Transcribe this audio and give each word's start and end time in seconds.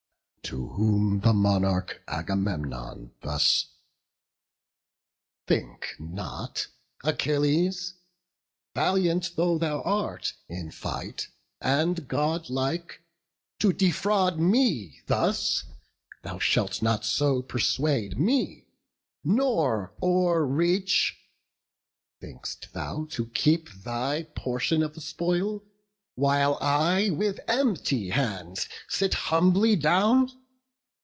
To 0.45 0.67
whom 0.67 1.21
the 1.21 1.31
monarch 1.31 2.03
Agamemnon 2.09 3.13
thus: 3.21 3.67
"Think 5.47 5.95
not, 5.97 6.67
Achilles, 7.05 7.93
valiant 8.75 9.37
though 9.37 9.57
thou 9.57 9.81
art 9.83 10.33
In 10.49 10.69
fight, 10.69 11.29
and 11.61 12.05
godlike, 12.09 13.01
to 13.59 13.71
defraud 13.71 14.39
me 14.39 14.99
thus; 15.07 15.63
Thou 16.21 16.37
shalt 16.37 16.81
not 16.81 17.05
so 17.05 17.41
persuade 17.41 18.19
me, 18.19 18.67
nor 19.23 19.93
o'erreach. 20.03 21.15
Think'st 22.19 22.73
thou 22.73 23.05
to 23.11 23.27
keep 23.27 23.69
thy 23.71 24.23
portion 24.35 24.83
of 24.83 24.95
the 24.95 25.01
spoil, 25.01 25.63
While 26.15 26.57
I 26.59 27.09
with 27.09 27.39
empty 27.47 28.09
hands 28.09 28.67
sit 28.89 29.13
humbly 29.13 29.77
down? 29.77 30.29